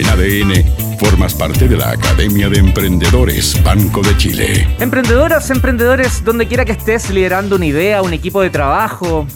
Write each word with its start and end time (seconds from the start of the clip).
En 0.00 0.06
ADN, 0.06 0.96
formas 0.98 1.34
parte 1.34 1.68
de 1.68 1.76
la 1.76 1.90
Academia 1.90 2.48
de 2.48 2.58
Emprendedores 2.58 3.62
Banco 3.62 4.00
de 4.00 4.16
Chile. 4.16 4.66
Emprendedoras, 4.80 5.50
emprendedores, 5.50 6.24
donde 6.24 6.48
quiera 6.48 6.64
que 6.64 6.72
estés 6.72 7.10
liderando 7.10 7.56
una 7.56 7.66
idea, 7.66 8.00
un 8.00 8.14
equipo 8.14 8.40
de 8.40 8.48
trabajo, 8.48 9.26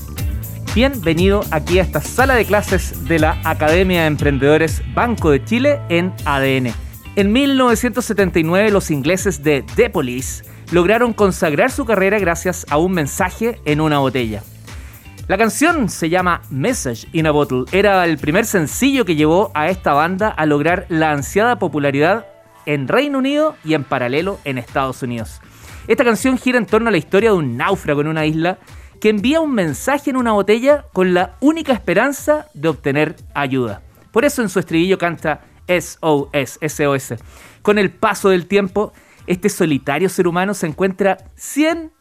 bienvenido 0.75 1.45
aquí 1.51 1.81
a 1.81 1.83
esta 1.83 2.01
sala 2.01 2.35
de 2.35 2.47
clases 2.47 3.07
de 3.07 3.19
la 3.19 3.39
Academia 3.45 4.01
de 4.01 4.07
Emprendedores 4.07 4.81
Banco 4.95 5.31
de 5.33 5.45
Chile 5.45 5.81
en 5.91 6.15
ADN. 6.25 6.73
En 7.17 7.31
1979 7.31 8.71
los 8.71 8.91
ingleses 8.91 9.43
de 9.43 9.67
The 9.77 9.91
Police 9.91 10.45
lograron 10.71 11.13
consagrar 11.13 11.73
su 11.73 11.85
carrera 11.85 12.19
gracias 12.19 12.65
a 12.71 12.79
un 12.79 12.93
mensaje 12.93 13.61
en 13.67 13.83
una 13.83 13.99
botella. 13.99 14.43
La 15.27 15.39
canción 15.39 15.89
se 15.89 16.11
llama 16.11 16.43
Message 16.51 17.09
in 17.13 17.27
a 17.27 17.31
Bottle. 17.31 17.65
Era 17.73 18.05
el 18.05 18.19
primer 18.19 18.45
sencillo 18.45 19.07
que 19.07 19.17
llevó 19.17 19.51
a 19.55 19.71
esta 19.71 19.95
banda 19.95 20.29
a 20.29 20.45
lograr 20.45 20.85
la 20.91 21.13
ansiada 21.13 21.59
popularidad 21.59 22.27
en 22.67 22.89
Reino 22.89 23.21
Unido 23.21 23.57
y 23.65 23.73
en 23.73 23.85
paralelo 23.85 24.39
en 24.45 24.59
Estados 24.59 25.03
Unidos. 25.03 25.41
Esta 25.89 26.05
canción 26.05 26.37
gira 26.37 26.59
en 26.59 26.67
torno 26.67 26.89
a 26.89 26.91
la 26.91 26.99
historia 26.99 27.31
de 27.31 27.37
un 27.37 27.57
náufrago 27.57 28.03
en 28.03 28.09
una 28.09 28.27
isla 28.27 28.59
que 29.01 29.09
envía 29.09 29.41
un 29.41 29.55
mensaje 29.55 30.11
en 30.11 30.19
una 30.19 30.33
botella 30.33 30.85
con 30.93 31.15
la 31.15 31.37
única 31.41 31.73
esperanza 31.73 32.49
de 32.53 32.69
obtener 32.69 33.17
ayuda. 33.33 33.81
Por 34.13 34.27
eso 34.27 34.43
en 34.43 34.51
su 34.51 34.59
estribillo 34.59 34.99
canta 34.99 35.41
SOS, 35.67 36.59
SOS. 36.69 37.15
Con 37.63 37.79
el 37.79 37.91
paso 37.91 38.29
del 38.29 38.47
tiempo, 38.47 38.93
este 39.27 39.49
solitario 39.49 40.11
ser 40.11 40.29
humano 40.29 40.53
se 40.53 40.67
encuentra 40.67 41.17
100 41.35 41.93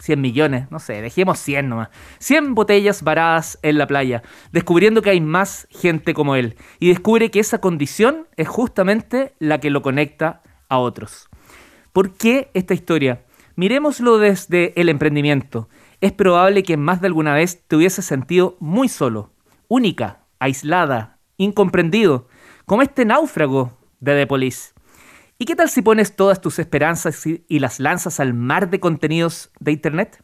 100 0.00 0.20
millones, 0.20 0.70
no 0.70 0.78
sé, 0.78 1.00
dejemos 1.02 1.38
100 1.38 1.68
nomás. 1.68 1.88
100 2.18 2.54
botellas 2.54 3.02
varadas 3.02 3.58
en 3.62 3.78
la 3.78 3.86
playa, 3.86 4.22
descubriendo 4.52 5.02
que 5.02 5.10
hay 5.10 5.20
más 5.20 5.68
gente 5.70 6.14
como 6.14 6.36
él. 6.36 6.56
Y 6.78 6.88
descubre 6.88 7.30
que 7.30 7.40
esa 7.40 7.60
condición 7.60 8.26
es 8.36 8.48
justamente 8.48 9.34
la 9.38 9.60
que 9.60 9.70
lo 9.70 9.82
conecta 9.82 10.42
a 10.68 10.78
otros. 10.78 11.28
¿Por 11.92 12.14
qué 12.14 12.50
esta 12.54 12.74
historia? 12.74 13.24
Miremoslo 13.56 14.18
desde 14.18 14.72
el 14.80 14.88
emprendimiento. 14.88 15.68
Es 16.00 16.12
probable 16.12 16.62
que 16.62 16.76
más 16.76 17.00
de 17.00 17.08
alguna 17.08 17.34
vez 17.34 17.62
te 17.66 17.76
hubiese 17.76 18.00
sentido 18.00 18.56
muy 18.58 18.88
solo, 18.88 19.32
única, 19.68 20.24
aislada, 20.38 21.18
incomprendido, 21.36 22.26
como 22.64 22.82
este 22.82 23.04
náufrago 23.04 23.76
de 23.98 24.14
The 24.14 24.26
Police. 24.26 24.72
¿Y 25.42 25.46
qué 25.46 25.56
tal 25.56 25.70
si 25.70 25.80
pones 25.80 26.16
todas 26.16 26.42
tus 26.42 26.58
esperanzas 26.58 27.24
y 27.26 27.58
las 27.60 27.80
lanzas 27.80 28.20
al 28.20 28.34
mar 28.34 28.68
de 28.68 28.78
contenidos 28.78 29.50
de 29.58 29.72
Internet? 29.72 30.22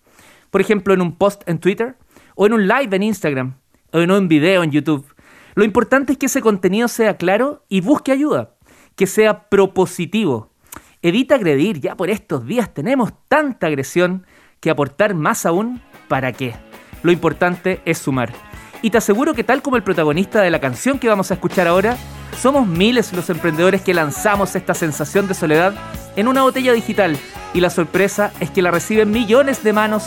Por 0.51 0.61
ejemplo, 0.61 0.93
en 0.93 1.01
un 1.01 1.17
post 1.17 1.43
en 1.47 1.59
Twitter, 1.59 1.97
o 2.35 2.45
en 2.45 2.53
un 2.53 2.69
live 2.69 2.95
en 2.95 3.03
Instagram, 3.03 3.55
o 3.95 4.01
en 4.01 4.11
un 4.11 4.29
video 4.29 4.63
en 4.63 4.73
YouTube. 4.73 5.07
Lo 5.55 5.65
importante 5.65 6.13
es 6.13 6.19
que 6.19 6.27
ese 6.27 6.43
contenido 6.43 6.87
sea 6.87 7.17
claro 7.17 7.65
y 7.71 7.81
busque 7.81 8.13
ayuda, 8.13 8.57
que 8.95 9.07
sea 9.07 9.49
propositivo. 9.49 10.53
Evita 11.01 11.37
agredir, 11.37 11.81
ya 11.81 11.97
por 11.97 12.11
estos 12.11 12.45
días 12.45 12.75
tenemos 12.75 13.15
tanta 13.27 13.69
agresión 13.69 14.27
que 14.61 14.69
aportar 14.69 15.15
más 15.15 15.47
aún, 15.47 15.81
¿para 16.09 16.33
qué? 16.33 16.57
Lo 17.03 17.11
importante 17.11 17.81
es 17.87 17.97
sumar. 17.97 18.35
Y 18.83 18.91
te 18.91 18.99
aseguro 18.99 19.33
que 19.33 19.45
tal 19.45 19.63
como 19.63 19.79
el 19.79 19.83
protagonista 19.83 20.43
de 20.43 20.51
la 20.51 20.61
canción 20.61 20.99
que 20.99 21.09
vamos 21.09 21.31
a 21.31 21.35
escuchar 21.35 21.69
ahora, 21.69 21.97
somos 22.41 22.67
miles 22.67 23.13
los 23.13 23.31
emprendedores 23.31 23.83
que 23.83 23.95
lanzamos 23.95 24.55
esta 24.55 24.75
sensación 24.75 25.27
de 25.29 25.35
soledad 25.35 25.75
en 26.17 26.29
una 26.29 26.43
botella 26.43 26.73
digital 26.73 27.17
y 27.55 27.61
la 27.61 27.71
sorpresa 27.71 28.33
es 28.41 28.51
que 28.51 28.63
la 28.63 28.71
reciben 28.71 29.11
millones 29.11 29.63
de 29.63 29.73
manos 29.73 30.05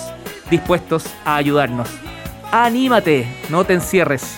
dispuestos 0.50 1.06
a 1.26 1.36
ayudarnos. 1.36 1.90
Anímate, 2.52 3.28
no 3.50 3.64
te 3.64 3.74
encierres. 3.74 4.36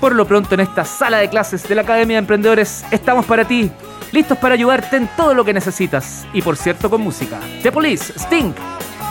Por 0.00 0.14
lo 0.14 0.26
pronto 0.26 0.54
en 0.54 0.60
esta 0.60 0.84
sala 0.84 1.18
de 1.18 1.28
clases 1.28 1.68
de 1.68 1.74
la 1.74 1.82
Academia 1.82 2.16
de 2.16 2.20
Emprendedores 2.20 2.84
estamos 2.90 3.24
para 3.24 3.46
ti, 3.46 3.70
listos 4.10 4.38
para 4.38 4.54
ayudarte 4.54 4.96
en 4.96 5.08
todo 5.16 5.34
lo 5.34 5.44
que 5.44 5.52
necesitas 5.52 6.26
y 6.32 6.42
por 6.42 6.56
cierto 6.56 6.90
con 6.90 7.00
música. 7.00 7.38
The 7.62 7.70
Police, 7.70 8.12
Sting, 8.18 8.52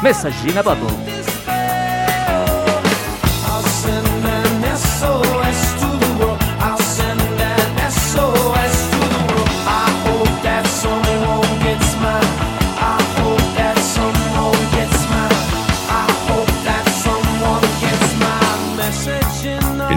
Message 0.04 0.48
in. 0.48 1.41